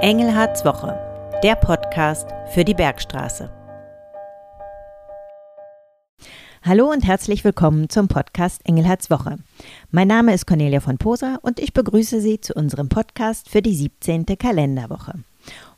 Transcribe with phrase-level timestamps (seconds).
[0.00, 0.96] Engelhards Woche,
[1.42, 3.50] der Podcast für die Bergstraße.
[6.62, 9.38] Hallo und herzlich willkommen zum Podcast Engelhards Woche.
[9.90, 13.74] Mein Name ist Cornelia von Posa und ich begrüße Sie zu unserem Podcast für die
[13.74, 14.24] 17.
[14.38, 15.14] Kalenderwoche.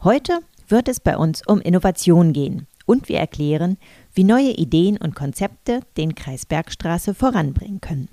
[0.04, 3.78] Heute wird es bei uns um Innovation gehen und wir erklären,
[4.12, 8.10] wie neue Ideen und Konzepte den Kreis Bergstraße voranbringen können.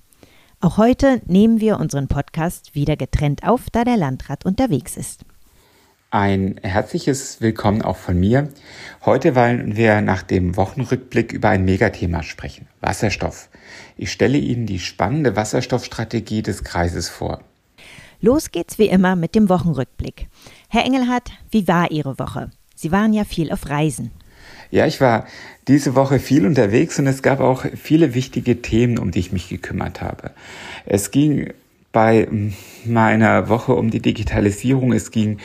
[0.62, 5.26] Auch heute nehmen wir unseren Podcast wieder getrennt auf, da der Landrat unterwegs ist.
[6.18, 8.50] Ein herzliches Willkommen auch von mir.
[9.06, 13.50] Heute wollen wir nach dem Wochenrückblick über ein Megathema sprechen, Wasserstoff.
[13.98, 17.42] Ich stelle Ihnen die spannende Wasserstoffstrategie des Kreises vor.
[18.20, 20.28] Los geht's wie immer mit dem Wochenrückblick.
[20.70, 22.50] Herr Engelhardt, wie war Ihre Woche?
[22.74, 24.10] Sie waren ja viel auf Reisen.
[24.72, 25.28] Ja, ich war
[25.68, 29.50] diese Woche viel unterwegs und es gab auch viele wichtige Themen, um die ich mich
[29.50, 30.32] gekümmert habe.
[30.88, 31.54] Es ging
[31.92, 32.28] bei
[32.86, 35.38] meiner Woche um die Digitalisierung, es ging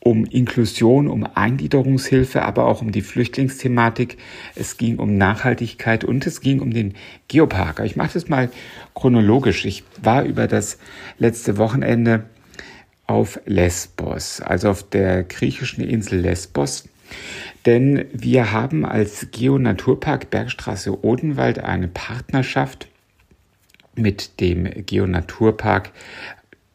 [0.00, 4.16] um Inklusion, um Eingliederungshilfe, aber auch um die Flüchtlingsthematik.
[4.54, 6.94] Es ging um Nachhaltigkeit und es ging um den
[7.28, 7.80] Geopark.
[7.80, 8.50] Ich mache das mal
[8.94, 9.66] chronologisch.
[9.66, 10.78] Ich war über das
[11.18, 12.24] letzte Wochenende
[13.06, 16.88] auf Lesbos, also auf der griechischen Insel Lesbos.
[17.66, 22.88] Denn wir haben als Geo-Naturpark Bergstraße Odenwald eine Partnerschaft
[23.96, 25.90] mit dem Geo-Naturpark,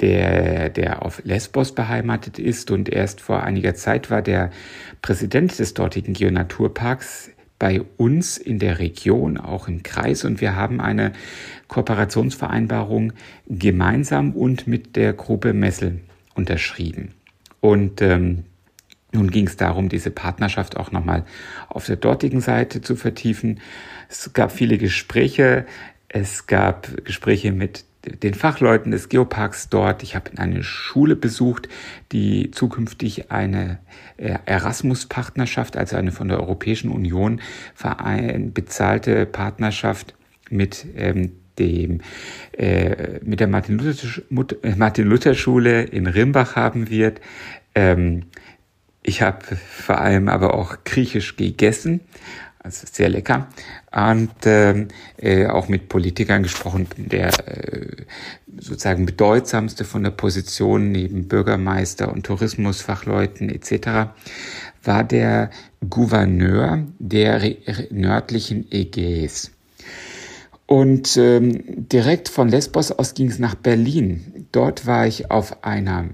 [0.02, 2.72] der, der auf Lesbos beheimatet ist.
[2.72, 4.52] Und erst vor einiger Zeit war der
[5.02, 10.26] Präsident des dortigen Geo-Naturparks bei uns in der Region, auch im Kreis.
[10.26, 11.14] Und wir haben eine
[11.68, 13.14] Kooperationsvereinbarung
[13.48, 16.02] gemeinsam und mit der Gruppe Messel
[16.34, 17.14] unterschrieben.
[17.62, 18.44] Und ähm,
[19.12, 21.26] nun ging es darum, diese Partnerschaft auch nochmal
[21.70, 23.62] auf der dortigen Seite zu vertiefen.
[24.10, 25.66] Es gab viele Gespräche.
[26.10, 27.86] Es gab Gespräche mit
[28.24, 30.04] den Fachleuten des Geoparks dort.
[30.04, 31.70] Ich habe eine Schule besucht,
[32.12, 33.80] die zukünftig eine
[34.18, 37.42] äh, Erasmus-Partnerschaft, also eine von der Europäischen Union
[38.54, 40.16] bezahlte Partnerschaft
[40.50, 42.02] mit ähm, dem
[42.58, 44.22] äh, mit der Martin Luther,
[44.76, 47.22] Martin Luther Schule in Rimbach haben wird.
[47.74, 48.24] Ähm,
[49.04, 52.02] ich habe vor allem aber auch griechisch gegessen,
[52.66, 53.48] also sehr lecker.
[53.92, 54.88] Und ähm,
[55.18, 56.88] äh, auch mit Politikern gesprochen.
[56.98, 58.06] Der äh,
[58.58, 64.10] sozusagen bedeutsamste von der Position neben Bürgermeister und Tourismusfachleuten etc.
[64.84, 65.52] war der
[65.88, 67.56] Gouverneur der
[67.92, 69.52] nördlichen Ägäis.
[70.68, 74.48] Und ähm, direkt von Lesbos aus ging es nach Berlin.
[74.52, 76.10] Dort war ich auf einer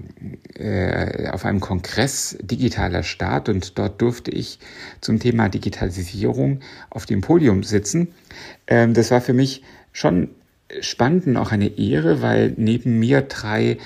[0.58, 4.58] äh, auf einem Kongress digitaler Staat und dort durfte ich
[5.00, 6.60] zum Thema Digitalisierung
[6.90, 8.08] auf dem Podium sitzen.
[8.66, 9.62] Ähm, das war für mich
[9.92, 10.28] schon
[10.80, 13.78] spannend und auch eine Ehre, weil neben mir drei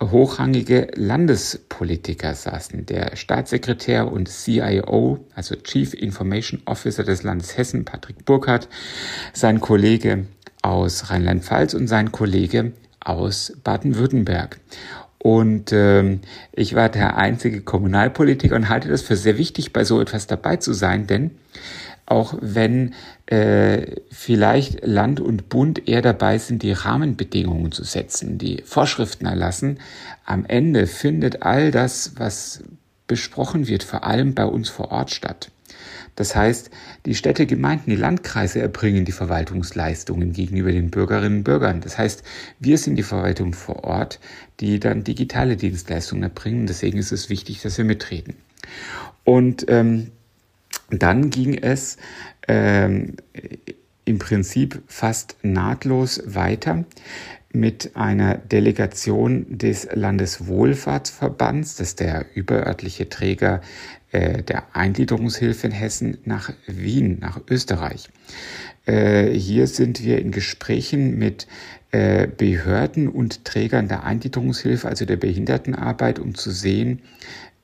[0.00, 2.86] hochrangige Landespolitiker saßen.
[2.86, 8.68] Der Staatssekretär und CIO, also Chief Information Officer des Landes Hessen, Patrick Burkhardt,
[9.32, 10.26] sein Kollege
[10.62, 14.58] aus Rheinland-Pfalz und sein Kollege aus Baden-Württemberg.
[15.18, 16.20] Und ähm,
[16.52, 20.56] ich war der einzige Kommunalpolitiker und halte das für sehr wichtig, bei so etwas dabei
[20.56, 21.30] zu sein, denn
[22.06, 22.94] auch wenn
[23.26, 29.78] äh, vielleicht Land und Bund eher dabei sind, die Rahmenbedingungen zu setzen, die Vorschriften erlassen,
[30.24, 32.64] am Ende findet all das, was
[33.06, 35.50] besprochen wird, vor allem bei uns vor Ort statt.
[36.14, 36.70] Das heißt,
[37.06, 41.80] die Städte, Gemeinden, die Landkreise erbringen die Verwaltungsleistungen gegenüber den Bürgerinnen und Bürgern.
[41.80, 42.22] Das heißt,
[42.58, 44.20] wir sind die Verwaltung vor Ort,
[44.60, 46.66] die dann digitale Dienstleistungen erbringen.
[46.66, 48.34] Deswegen ist es wichtig, dass wir mitreden.
[49.24, 50.10] Und ähm,
[50.92, 51.96] dann ging es
[52.48, 53.16] ähm,
[54.04, 56.84] im Prinzip fast nahtlos weiter
[57.52, 63.60] mit einer Delegation des Landeswohlfahrtsverbands, das ist der überörtliche Träger
[64.10, 68.08] äh, der Eingliederungshilfe in Hessen, nach Wien, nach Österreich.
[68.86, 71.46] Äh, hier sind wir in Gesprächen mit
[71.90, 77.02] äh, Behörden und Trägern der Eingliederungshilfe, also der Behindertenarbeit, um zu sehen,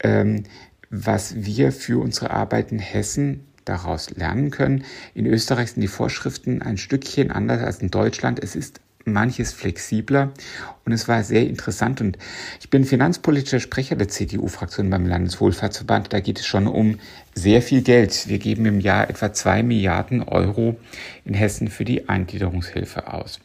[0.01, 0.45] ähm,
[0.91, 4.85] was wir für unsere Arbeit in Hessen daraus lernen können.
[5.15, 8.43] In Österreich sind die Vorschriften ein Stückchen anders als in Deutschland.
[8.43, 10.33] Es ist manches flexibler
[10.85, 12.19] und es war sehr interessant und
[12.61, 16.13] ich bin finanzpolitischer Sprecher der CDU-Fraktion beim Landeswohlfahrtsverband.
[16.13, 16.99] Da geht es schon um
[17.35, 18.29] sehr viel Geld.
[18.29, 20.77] Wir geben im Jahr etwa zwei Milliarden Euro
[21.25, 23.41] in Hessen für die Eingliederungshilfe aus.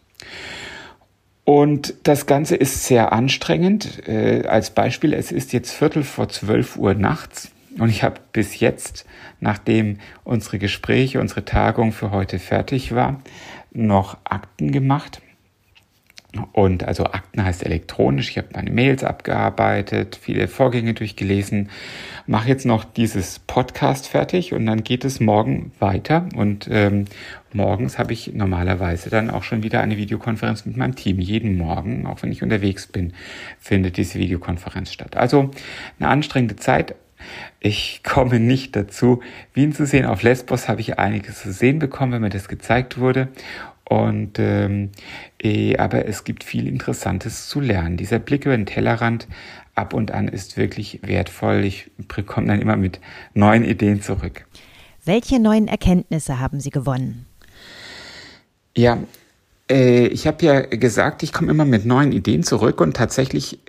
[1.46, 4.08] Und das Ganze ist sehr anstrengend.
[4.08, 8.60] Äh, als Beispiel, es ist jetzt Viertel vor zwölf Uhr nachts und ich habe bis
[8.60, 9.06] jetzt,
[9.40, 13.22] nachdem unsere Gespräche, unsere Tagung für heute fertig war,
[13.72, 15.22] noch Akten gemacht.
[16.52, 18.32] Und also Akten heißt elektronisch.
[18.32, 21.70] Ich habe meine Mails abgearbeitet, viele Vorgänge durchgelesen,
[22.26, 26.28] mache jetzt noch dieses Podcast fertig und dann geht es morgen weiter.
[26.36, 27.06] Und ähm,
[27.54, 31.20] morgens habe ich normalerweise dann auch schon wieder eine Videokonferenz mit meinem Team.
[31.20, 33.14] Jeden Morgen, auch wenn ich unterwegs bin,
[33.60, 35.16] findet diese Videokonferenz statt.
[35.16, 35.52] Also
[36.00, 36.96] eine anstrengende Zeit.
[37.60, 39.22] Ich komme nicht dazu,
[39.54, 40.06] Wien zu sehen.
[40.06, 43.30] Auf Lesbos habe ich einiges zu sehen bekommen, wenn mir das gezeigt wurde.
[43.94, 44.90] Und ähm,
[45.40, 47.96] eh, aber es gibt viel Interessantes zu lernen.
[47.96, 49.28] Dieser Blick über den Tellerrand
[49.76, 51.64] ab und an ist wirklich wertvoll.
[51.64, 51.92] Ich
[52.26, 53.00] komme dann immer mit
[53.36, 54.48] neuen Ideen zurück.
[55.06, 57.28] Welche neuen Erkenntnisse haben Sie gewonnen?
[58.76, 58.98] Ja,
[59.70, 63.60] äh, ich habe ja gesagt, ich komme immer mit neuen Ideen zurück und tatsächlich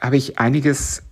[0.00, 1.02] habe ich einiges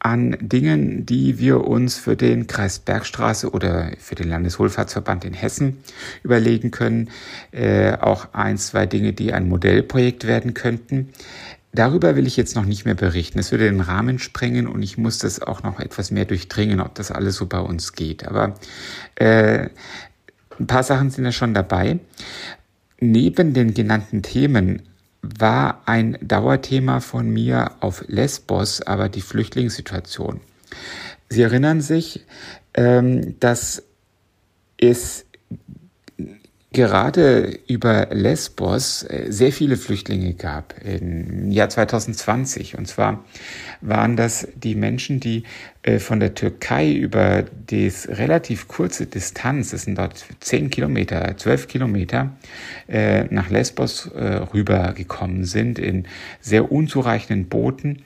[0.00, 5.76] an Dingen, die wir uns für den Kreis Bergstraße oder für den Landeswohlfahrtsverband in Hessen
[6.22, 7.10] überlegen können.
[7.52, 11.10] Äh, auch ein, zwei Dinge, die ein Modellprojekt werden könnten.
[11.72, 13.38] Darüber will ich jetzt noch nicht mehr berichten.
[13.38, 16.94] Es würde den Rahmen sprengen und ich muss das auch noch etwas mehr durchdringen, ob
[16.94, 18.26] das alles so bei uns geht.
[18.26, 18.54] Aber
[19.14, 19.68] äh,
[20.58, 22.00] ein paar Sachen sind ja schon dabei.
[22.98, 24.82] Neben den genannten Themen
[25.22, 30.40] war ein Dauerthema von mir auf Lesbos, aber die Flüchtlingssituation.
[31.28, 32.24] Sie erinnern sich,
[32.74, 33.82] ähm, dass
[34.78, 35.26] es
[36.72, 42.78] gerade über Lesbos äh, sehr viele Flüchtlinge gab im Jahr 2020.
[42.78, 43.24] Und zwar
[43.80, 45.42] waren das die Menschen, die
[45.82, 51.66] äh, von der Türkei über das relativ kurze Distanz, das sind dort zehn Kilometer, zwölf
[51.66, 52.36] Kilometer,
[52.88, 56.06] äh, nach Lesbos rübergekommen sind in
[56.40, 58.02] sehr unzureichenden Booten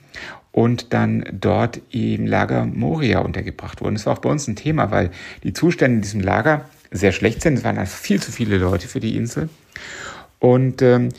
[0.51, 3.95] und dann dort im Lager Moria untergebracht wurden.
[3.95, 5.11] Das war auch bei uns ein Thema, weil
[5.43, 7.57] die Zustände in diesem Lager sehr schlecht sind.
[7.57, 9.49] Es waren einfach viel zu viele Leute für die Insel.
[10.39, 11.09] Und ähm,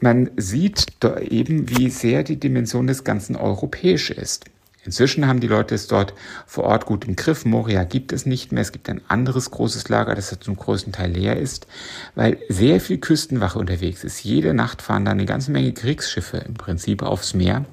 [0.00, 4.46] man sieht da eben, wie sehr die Dimension des Ganzen europäisch ist.
[4.84, 6.12] Inzwischen haben die Leute es dort
[6.44, 7.44] vor Ort gut im Griff.
[7.44, 8.62] Moria gibt es nicht mehr.
[8.62, 11.68] Es gibt ein anderes großes Lager, das zum größten Teil leer ist,
[12.16, 14.24] weil sehr viel Küstenwache unterwegs ist.
[14.24, 17.64] Jede Nacht fahren da eine ganze Menge Kriegsschiffe im Prinzip aufs Meer,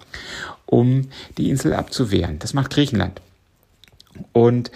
[0.67, 1.09] um
[1.39, 2.37] die Insel abzuwehren.
[2.37, 3.21] Das macht Griechenland.
[4.31, 4.69] Und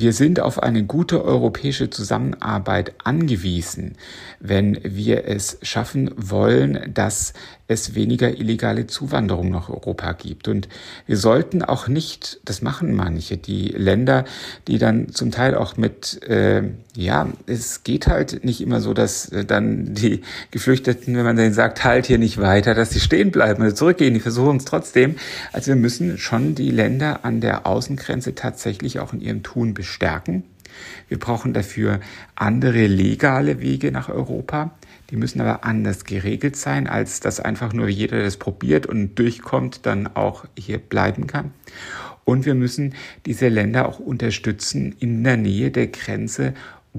[0.00, 3.96] wir sind auf eine gute europäische Zusammenarbeit angewiesen,
[4.40, 7.34] wenn wir es schaffen wollen, dass
[7.70, 10.48] es weniger illegale Zuwanderung nach Europa gibt.
[10.48, 10.68] Und
[11.06, 14.24] wir sollten auch nicht, das machen manche, die Länder,
[14.66, 16.64] die dann zum Teil auch mit, äh,
[16.96, 21.54] ja, es geht halt nicht immer so, dass äh, dann die Geflüchteten, wenn man denen
[21.54, 25.14] sagt, halt hier nicht weiter, dass sie stehen bleiben oder zurückgehen, die versuchen es trotzdem.
[25.52, 30.44] Also wir müssen schon die Länder an der Außengrenze tatsächlich auch in ihrem Tun bestärken.
[31.08, 31.98] Wir brauchen dafür
[32.36, 34.70] andere legale Wege nach Europa.
[35.10, 39.84] Die müssen aber anders geregelt sein, als dass einfach nur jeder, das probiert und durchkommt,
[39.84, 41.52] dann auch hier bleiben kann.
[42.24, 42.94] Und wir müssen
[43.26, 46.54] diese Länder auch unterstützen, in der Nähe der Grenze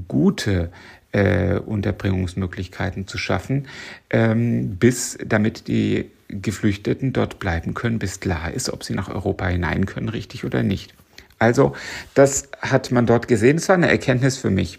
[0.10, 0.70] gute
[1.14, 3.68] äh, Unterbringungsmöglichkeiten zu schaffen,
[4.10, 9.48] ähm, bis damit die Geflüchteten dort bleiben können, bis klar ist, ob sie nach Europa
[9.48, 10.94] hinein können, richtig oder nicht.
[11.42, 11.74] Also
[12.14, 13.58] das hat man dort gesehen.
[13.58, 14.78] Es war eine Erkenntnis für mich.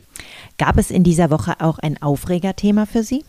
[0.59, 3.25] Gab es in dieser Woche auch ein Aufregerthema für Sie?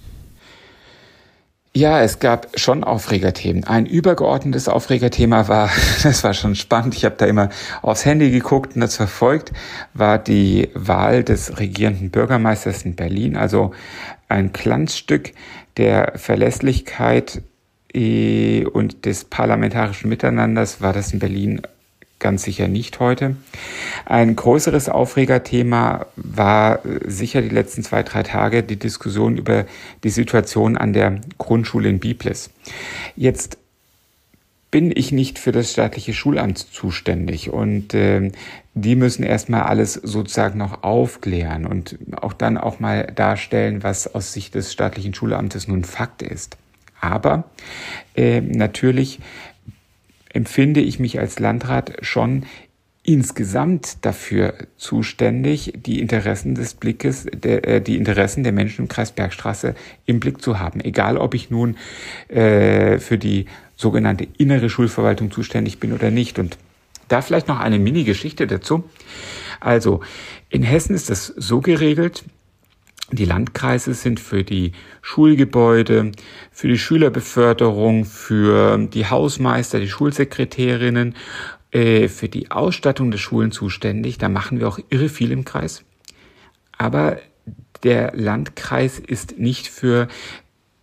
[1.75, 3.63] Ja, es gab schon Aufregerthemen.
[3.63, 5.71] Ein übergeordnetes Aufregerthema war,
[6.03, 7.49] das war schon spannend, ich habe da immer
[7.81, 9.51] aufs Handy geguckt und das verfolgt,
[9.95, 13.35] war die Wahl des regierenden Bürgermeisters in Berlin.
[13.35, 13.71] Also
[14.29, 15.31] ein Glanzstück
[15.77, 17.41] der Verlässlichkeit
[17.95, 21.63] äh, und des parlamentarischen Miteinanders war das in Berlin
[22.23, 23.35] ganz sicher nicht heute.
[24.05, 29.65] Ein größeres Aufregerthema war sicher die letzten zwei, drei Tage die Diskussion über
[30.03, 32.49] die Situation an der Grundschule in Biblis.
[33.15, 33.59] Jetzt
[34.71, 38.31] bin ich nicht für das staatliche Schulamt zuständig und äh,
[38.73, 44.33] die müssen erstmal alles sozusagen noch aufklären und auch dann auch mal darstellen, was aus
[44.33, 46.57] Sicht des staatlichen Schulamtes nun Fakt ist.
[46.99, 47.43] Aber
[48.15, 49.19] äh, natürlich
[50.33, 52.45] empfinde ich mich als Landrat schon
[53.03, 59.11] insgesamt dafür zuständig, die Interessen des Blickes, der, äh, die Interessen der Menschen im Kreis
[59.11, 59.75] Bergstraße
[60.05, 60.79] im Blick zu haben.
[60.79, 61.75] Egal, ob ich nun
[62.29, 66.39] äh, für die sogenannte innere Schulverwaltung zuständig bin oder nicht.
[66.39, 66.57] Und
[67.09, 68.85] da vielleicht noch eine Mini-Geschichte dazu.
[69.59, 69.99] Also,
[70.49, 72.23] in Hessen ist das so geregelt,
[73.13, 76.11] die Landkreise sind für die Schulgebäude,
[76.51, 81.15] für die Schülerbeförderung, für die Hausmeister, die Schulsekretärinnen,
[81.71, 84.17] äh, für die Ausstattung der Schulen zuständig.
[84.17, 85.83] Da machen wir auch irre viel im Kreis.
[86.77, 87.17] Aber
[87.83, 90.07] der Landkreis ist nicht für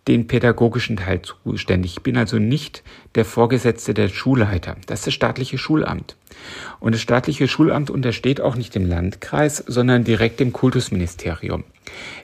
[0.07, 1.93] den pädagogischen Teil zuständig.
[1.97, 2.83] Ich bin also nicht
[3.15, 4.75] der Vorgesetzte der Schulleiter.
[4.87, 6.15] Das ist das staatliche Schulamt.
[6.79, 11.63] Und das staatliche Schulamt untersteht auch nicht dem Landkreis, sondern direkt dem Kultusministerium.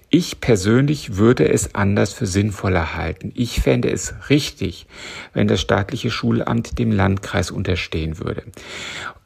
[0.10, 3.32] Ich persönlich würde es anders für sinnvoller halten.
[3.36, 4.88] Ich fände es richtig,
[5.34, 8.44] wenn das staatliche Schulamt dem Landkreis unterstehen würde.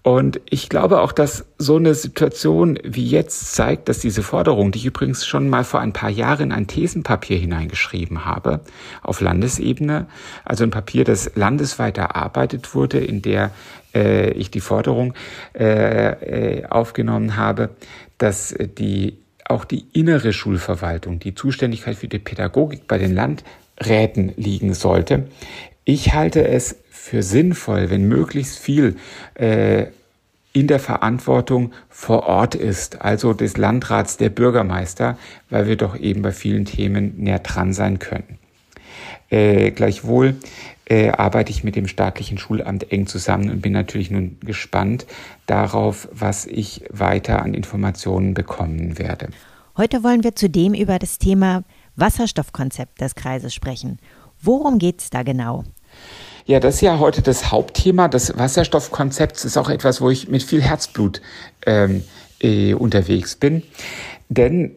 [0.04, 4.80] Und ich glaube auch, dass so eine Situation wie jetzt zeigt, dass diese Forderung, die
[4.80, 8.62] ich übrigens schon mal vor ein paar Jahren in ein Thesenpapier hineingeschrieben habe,
[9.04, 10.08] auf Landesebene,
[10.44, 13.52] also ein Papier, das landesweit erarbeitet wurde, in der
[13.94, 15.14] äh, ich die Forderung
[15.54, 17.70] äh, äh, aufgenommen habe,
[18.18, 24.74] dass die auch die innere Schulverwaltung, die Zuständigkeit für die Pädagogik bei den Landräten liegen
[24.74, 25.28] sollte.
[25.84, 28.96] Ich halte es für sinnvoll, wenn möglichst viel
[29.34, 29.88] äh,
[30.54, 35.18] in der Verantwortung vor Ort ist, also des Landrats, der Bürgermeister,
[35.50, 38.38] weil wir doch eben bei vielen Themen näher dran sein können.
[39.32, 40.36] Äh, gleichwohl
[40.86, 45.08] äh, arbeite ich mit dem staatlichen Schulamt eng zusammen und bin natürlich nun gespannt
[45.48, 49.30] darauf, was ich weiter an Informationen bekommen werde.
[49.76, 51.64] Heute wollen wir zudem über das Thema
[51.96, 53.98] Wasserstoffkonzept des Kreises sprechen.
[54.40, 55.64] Worum geht es da genau?
[56.46, 59.46] Ja, das ist ja heute das Hauptthema des Wasserstoffkonzepts.
[59.46, 61.22] ist auch etwas, wo ich mit viel Herzblut
[61.66, 62.04] ähm,
[62.40, 63.64] äh, unterwegs bin.
[64.30, 64.76] Denn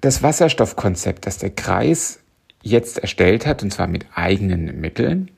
[0.00, 2.20] das Wasserstoffkonzept, das der Kreis
[2.62, 5.30] jetzt erstellt hat, und zwar mit eigenen Mitteln.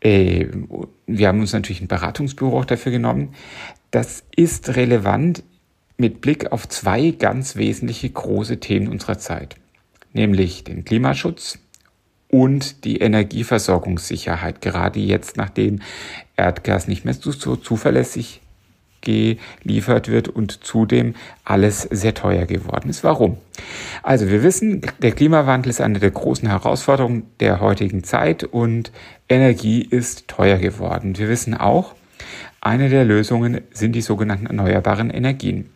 [0.00, 0.46] Äh,
[1.06, 3.34] wir haben uns natürlich ein Beratungsbüro auch dafür genommen.
[3.90, 5.42] Das ist relevant
[5.96, 9.56] mit Blick auf zwei ganz wesentliche große Themen unserer Zeit,
[10.12, 11.58] nämlich den Klimaschutz
[12.30, 15.80] und die Energieversorgungssicherheit, gerade jetzt, nachdem
[16.36, 18.40] Erdgas nicht mehr so zuverlässig
[19.00, 23.04] geliefert wird und zudem alles sehr teuer geworden ist.
[23.04, 23.38] Warum?
[24.02, 28.92] Also wir wissen, der Klimawandel ist eine der großen Herausforderungen der heutigen Zeit und
[29.28, 31.16] Energie ist teuer geworden.
[31.16, 31.94] Wir wissen auch,
[32.60, 35.70] eine der Lösungen sind die sogenannten erneuerbaren Energien.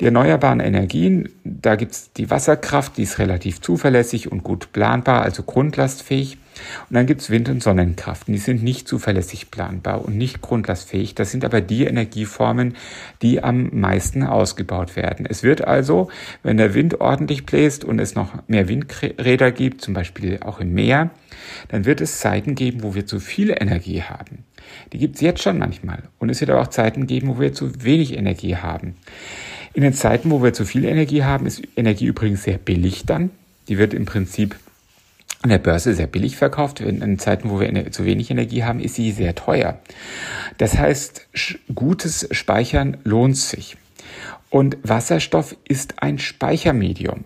[0.00, 5.44] Die erneuerbaren Energien, da gibt's die Wasserkraft, die ist relativ zuverlässig und gut planbar, also
[5.44, 6.38] grundlastfähig.
[6.88, 8.26] Und dann gibt's Wind- und Sonnenkraft.
[8.26, 11.14] Die sind nicht zuverlässig planbar und nicht grundlastfähig.
[11.14, 12.74] Das sind aber die Energieformen,
[13.22, 15.26] die am meisten ausgebaut werden.
[15.26, 16.10] Es wird also,
[16.42, 20.74] wenn der Wind ordentlich bläst und es noch mehr Windräder gibt, zum Beispiel auch im
[20.74, 21.10] Meer,
[21.68, 24.44] dann wird es Zeiten geben, wo wir zu viel Energie haben.
[24.92, 26.02] Die gibt's jetzt schon manchmal.
[26.18, 28.96] Und es wird aber auch Zeiten geben, wo wir zu wenig Energie haben.
[29.74, 33.30] In den Zeiten, wo wir zu viel Energie haben, ist Energie übrigens sehr billig dann.
[33.68, 34.56] Die wird im Prinzip
[35.42, 36.80] an der Börse sehr billig verkauft.
[36.80, 39.78] In, in Zeiten, wo wir zu wenig Energie haben, ist sie sehr teuer.
[40.58, 41.28] Das heißt,
[41.74, 43.76] gutes Speichern lohnt sich.
[44.50, 47.24] Und Wasserstoff ist ein Speichermedium.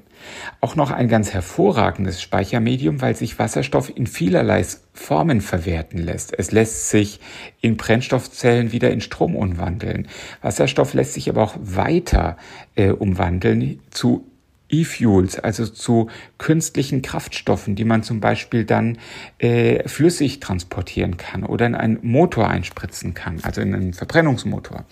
[0.61, 6.39] Auch noch ein ganz hervorragendes Speichermedium, weil sich Wasserstoff in vielerlei Formen verwerten lässt.
[6.39, 7.21] Es lässt sich
[7.61, 10.09] in Brennstoffzellen wieder in Strom umwandeln.
[10.43, 12.37] Wasserstoff lässt sich aber auch weiter
[12.75, 14.30] äh, umwandeln zu
[14.71, 16.09] E-Fuels, also zu
[16.39, 18.99] künstlichen Kraftstoffen, die man zum Beispiel dann
[19.39, 24.85] äh, flüssig transportieren kann oder in einen Motor einspritzen kann, also in einen Verbrennungsmotor.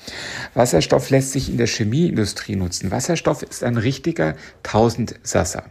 [0.55, 2.91] Wasserstoff lässt sich in der Chemieindustrie nutzen.
[2.91, 5.65] Wasserstoff ist ein richtiger Tausendsasser.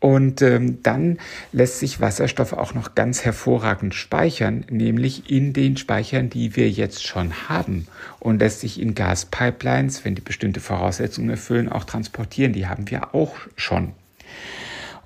[0.00, 1.18] Und ähm, dann
[1.52, 7.06] lässt sich Wasserstoff auch noch ganz hervorragend speichern, nämlich in den Speichern, die wir jetzt
[7.06, 7.86] schon haben.
[8.18, 12.54] Und lässt sich in Gaspipelines, wenn die bestimmte Voraussetzungen erfüllen, auch transportieren.
[12.54, 13.92] Die haben wir auch schon.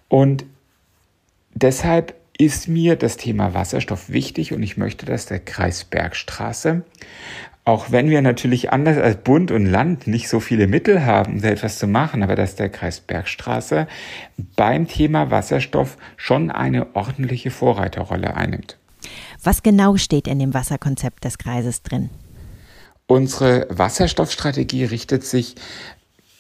[0.09, 0.45] Und
[1.55, 6.83] deshalb ist mir das Thema Wasserstoff wichtig und ich möchte, dass der Kreis Bergstraße
[7.65, 11.49] auch wenn wir natürlich anders als Bund und Land nicht so viele Mittel haben, da
[11.49, 13.87] etwas zu machen, aber dass der Kreis Bergstraße
[14.55, 18.77] beim Thema Wasserstoff schon eine ordentliche Vorreiterrolle einnimmt.
[19.43, 22.11] Was genau steht in dem Wasserkonzept des Kreises drin?
[23.07, 25.55] Unsere Wasserstoffstrategie richtet sich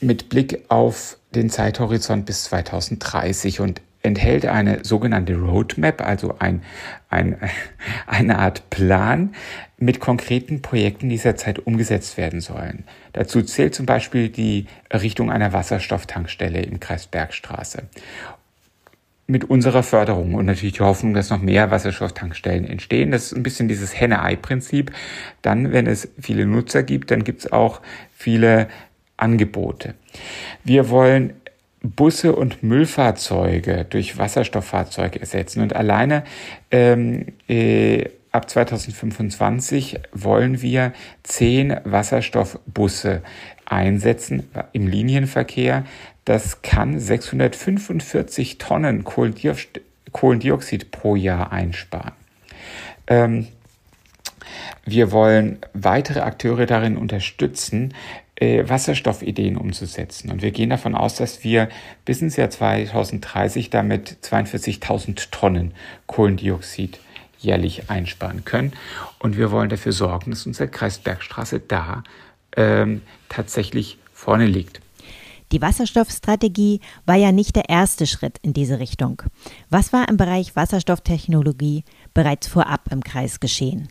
[0.00, 6.62] mit Blick auf den Zeithorizont bis 2030 und enthält eine sogenannte Roadmap, also ein,
[7.08, 7.36] ein,
[8.06, 9.34] eine Art Plan
[9.78, 12.84] mit konkreten Projekten dieser Zeit umgesetzt werden sollen.
[13.12, 17.84] Dazu zählt zum Beispiel die Errichtung einer Wasserstofftankstelle im Kreis Bergstraße.
[19.26, 23.10] Mit unserer Förderung und natürlich die Hoffnung, dass noch mehr Wasserstofftankstellen entstehen.
[23.10, 24.92] Das ist ein bisschen dieses Henne-Ei-Prinzip.
[25.40, 27.80] Dann, wenn es viele Nutzer gibt, dann gibt es auch
[28.12, 28.68] viele
[29.16, 29.94] Angebote.
[30.62, 31.32] Wir wollen
[31.84, 35.60] Busse und Müllfahrzeuge durch Wasserstofffahrzeuge ersetzen.
[35.60, 36.24] Und alleine
[36.70, 43.22] ähm, äh, ab 2025 wollen wir zehn Wasserstoffbusse
[43.66, 45.84] einsetzen im Linienverkehr.
[46.24, 52.12] Das kann 645 Tonnen Kohlendioxid pro Jahr einsparen.
[53.06, 53.48] Ähm,
[54.86, 57.94] wir wollen weitere Akteure darin unterstützen,
[58.36, 60.30] äh, Wasserstoffideen umzusetzen.
[60.30, 61.68] Und wir gehen davon aus, dass wir
[62.04, 65.72] bis ins Jahr 2030 damit 42.000 Tonnen
[66.06, 66.98] Kohlendioxid
[67.38, 68.72] jährlich einsparen können.
[69.18, 72.02] Und wir wollen dafür sorgen, dass unser Kreis Bergstraße da
[72.56, 74.80] ähm, tatsächlich vorne liegt.
[75.52, 79.22] Die Wasserstoffstrategie war ja nicht der erste Schritt in diese Richtung.
[79.70, 83.88] Was war im Bereich Wasserstofftechnologie bereits vorab im Kreis geschehen?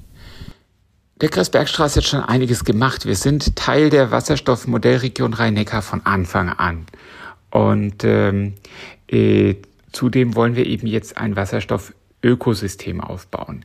[1.24, 3.06] Der Kreis Bergstraße hat schon einiges gemacht.
[3.06, 6.86] Wir sind Teil der Wasserstoffmodellregion Rhein-Neckar von Anfang an.
[7.50, 8.56] Und ähm,
[9.08, 9.56] äh,
[9.94, 13.64] zudem wollen wir eben jetzt ein Wasserstoff Ökosystem aufbauen.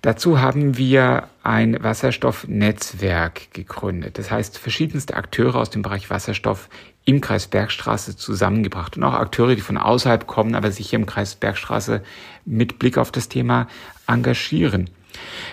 [0.00, 4.16] Dazu haben wir ein Wasserstoffnetzwerk gegründet.
[4.16, 6.70] Das heißt, verschiedenste Akteure aus dem Bereich Wasserstoff
[7.04, 11.04] im Kreis Bergstraße zusammengebracht und auch Akteure, die von außerhalb kommen, aber sich hier im
[11.04, 12.02] Kreis Bergstraße
[12.46, 13.68] mit Blick auf das Thema
[14.06, 14.88] engagieren.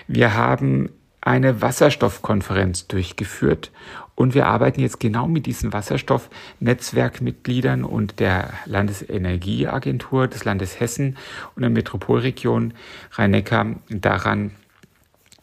[0.08, 0.88] Wir haben
[1.22, 3.70] eine Wasserstoffkonferenz durchgeführt
[4.14, 11.16] und wir arbeiten jetzt genau mit diesen Wasserstoffnetzwerkmitgliedern und der Landesenergieagentur des Landes Hessen
[11.56, 12.74] und der Metropolregion
[13.12, 14.50] Rhein-Neckar daran,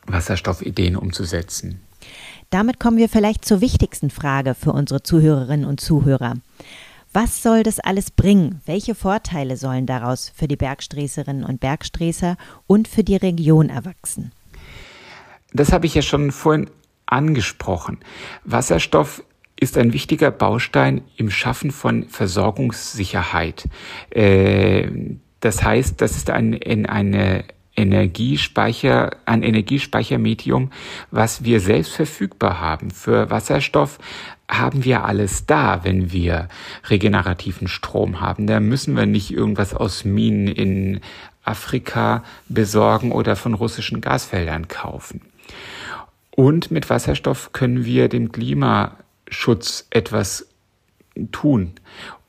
[0.06, 1.82] Wasserstoffideen umzusetzen.
[2.52, 6.36] Damit kommen wir vielleicht zur wichtigsten Frage für unsere Zuhörerinnen und Zuhörer.
[7.14, 8.62] Was soll das alles bringen?
[8.66, 14.32] Welche Vorteile sollen daraus für die Bergsträßerinnen und Bergsträßer und für die Region erwachsen?
[15.54, 16.70] Das habe ich ja schon vorhin
[17.06, 17.98] angesprochen.
[18.44, 19.24] Wasserstoff
[19.60, 23.68] ist ein wichtiger Baustein im Schaffen von Versorgungssicherheit.
[24.12, 24.90] Äh,
[25.42, 30.72] das heißt, das ist ein, in eine Energiespeicher, ein Energiespeichermedium,
[31.12, 32.92] was wir selbst verfügbar haben.
[32.92, 34.00] Für Wasserstoff
[34.50, 36.50] haben wir alles da, wenn wir
[36.90, 38.48] regenerativen Strom haben.
[38.48, 41.02] Da müssen wir nicht irgendwas aus Minen in
[41.44, 45.22] Afrika besorgen oder von russischen Gasfeldern kaufen.
[46.40, 50.48] Und mit Wasserstoff können wir dem Klimaschutz etwas
[51.34, 51.74] tun.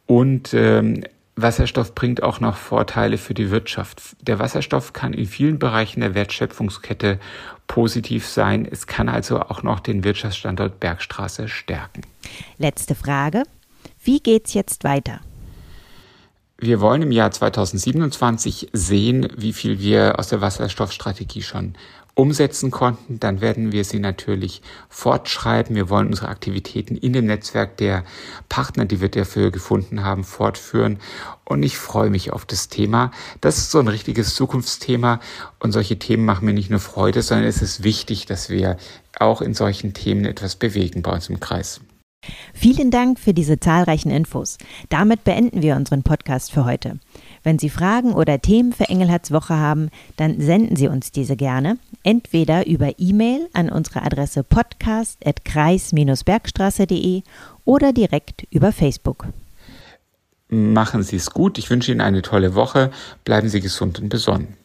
[0.07, 1.05] Und ähm,
[1.37, 4.17] Wasserstoff bringt auch noch Vorteile für die Wirtschaft.
[4.21, 7.21] Der Wasserstoff kann in vielen Bereichen der Wertschöpfungskette
[7.69, 8.67] positiv sein.
[8.69, 12.01] Es kann also auch noch den Wirtschaftsstandort Bergstraße stärken.
[12.59, 13.45] Letzte Frage.
[14.03, 15.21] Wie geht's jetzt weiter?
[16.63, 21.73] Wir wollen im Jahr 2027 sehen, wie viel wir aus der Wasserstoffstrategie schon
[22.15, 25.75] umsetzen konnten, dann werden wir sie natürlich fortschreiben.
[25.75, 28.05] Wir wollen unsere Aktivitäten in dem Netzwerk der
[28.51, 30.99] Partner, die wir dafür gefunden haben, fortführen.
[31.47, 33.11] Und ich freue mich auf das Thema.
[33.41, 35.19] Das ist so ein richtiges Zukunftsthema.
[35.61, 38.77] Und solche Themen machen mir nicht nur Freude, sondern es ist wichtig, dass wir
[39.19, 41.81] auch in solchen Themen etwas bewegen bei uns im Kreis.
[42.61, 44.59] Vielen Dank für diese zahlreichen Infos.
[44.91, 46.99] Damit beenden wir unseren Podcast für heute.
[47.43, 51.79] Wenn Sie Fragen oder Themen für Engelhards Woche haben, dann senden Sie uns diese gerne,
[52.03, 57.23] entweder über E-Mail an unsere Adresse podcast.kreis-bergstraße.de
[57.65, 59.29] oder direkt über Facebook.
[60.51, 61.57] Machen Sie es gut.
[61.57, 62.91] Ich wünsche Ihnen eine tolle Woche.
[63.25, 64.60] Bleiben Sie gesund und besonnen.